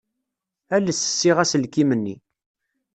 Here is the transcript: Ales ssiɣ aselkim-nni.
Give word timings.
Ales 0.75 0.97
ssiɣ 1.07 1.37
aselkim-nni. 1.43 2.15